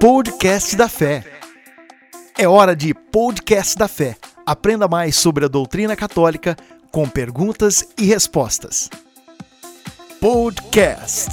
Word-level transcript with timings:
Podcast 0.00 0.76
da 0.76 0.88
Fé. 0.88 1.24
É 2.38 2.46
hora 2.46 2.76
de 2.76 2.94
Podcast 2.94 3.76
da 3.76 3.88
Fé. 3.88 4.16
Aprenda 4.46 4.86
mais 4.86 5.16
sobre 5.16 5.44
a 5.44 5.48
doutrina 5.48 5.96
católica 5.96 6.56
com 6.92 7.08
perguntas 7.08 7.84
e 7.98 8.04
respostas. 8.04 8.88
Podcast. 10.20 11.30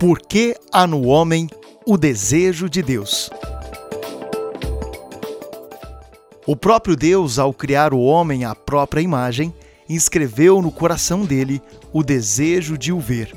Por 0.00 0.18
que 0.18 0.56
há 0.72 0.84
no 0.84 1.06
homem 1.06 1.46
o 1.86 1.96
desejo 1.96 2.68
de 2.68 2.82
Deus? 2.82 3.30
O 6.44 6.56
próprio 6.56 6.96
Deus, 6.96 7.38
ao 7.38 7.54
criar 7.54 7.94
o 7.94 8.00
homem 8.00 8.44
à 8.44 8.52
própria 8.52 9.00
imagem, 9.00 9.54
inscreveu 9.88 10.60
no 10.60 10.72
coração 10.72 11.24
dele 11.24 11.62
o 11.92 12.02
desejo 12.02 12.76
de 12.76 12.92
o 12.92 12.98
ver. 12.98 13.32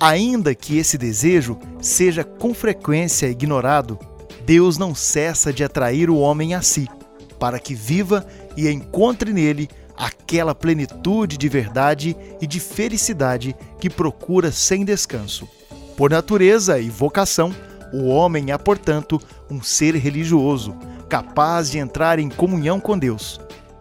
Ainda 0.00 0.54
que 0.54 0.78
esse 0.78 0.96
desejo 0.96 1.58
seja 1.80 2.22
com 2.22 2.54
frequência 2.54 3.26
ignorado, 3.26 3.98
Deus 4.46 4.78
não 4.78 4.94
cessa 4.94 5.52
de 5.52 5.64
atrair 5.64 6.08
o 6.08 6.18
homem 6.18 6.54
a 6.54 6.62
si, 6.62 6.88
para 7.36 7.58
que 7.58 7.74
viva 7.74 8.24
e 8.56 8.68
encontre 8.68 9.32
nele 9.32 9.68
aquela 9.96 10.54
plenitude 10.54 11.36
de 11.36 11.48
verdade 11.48 12.16
e 12.40 12.46
de 12.46 12.60
felicidade 12.60 13.56
que 13.80 13.90
procura 13.90 14.52
sem 14.52 14.84
descanso. 14.84 15.48
Por 15.96 16.10
natureza 16.10 16.78
e 16.78 16.88
vocação, 16.88 17.52
o 17.92 18.06
homem 18.06 18.52
é, 18.52 18.56
portanto, 18.56 19.20
um 19.50 19.60
ser 19.60 19.96
religioso, 19.96 20.76
capaz 21.10 21.68
de 21.68 21.78
entrar 21.78 22.20
em 22.20 22.28
comunhão 22.28 22.78
com 22.78 22.96
Deus. 22.96 23.40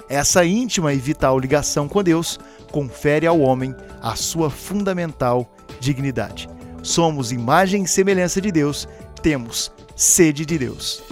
Essa 0.10 0.44
íntima 0.44 0.92
e 0.92 0.98
vital 0.98 1.38
ligação 1.38 1.88
com 1.88 2.04
Deus 2.04 2.40
confere 2.72 3.28
ao 3.28 3.40
homem 3.40 3.76
a 4.02 4.16
sua 4.16 4.50
fundamental 4.50 5.48
dignidade. 5.80 6.50
Somos 6.82 7.32
imagem 7.32 7.84
e 7.84 7.88
semelhança 7.88 8.42
de 8.42 8.52
Deus, 8.52 8.88
temos 9.22 9.72
sede 9.96 10.44
de 10.44 10.58
Deus. 10.58 11.04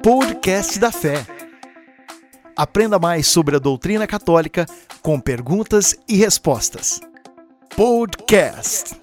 Podcast 0.00 0.78
da 0.78 0.92
Fé. 0.92 1.26
Aprenda 2.56 2.98
mais 2.98 3.26
sobre 3.26 3.56
a 3.56 3.58
doutrina 3.58 4.06
católica 4.06 4.66
com 5.00 5.18
perguntas 5.18 5.96
e 6.06 6.16
respostas. 6.16 7.00
Podcast. 7.76 8.94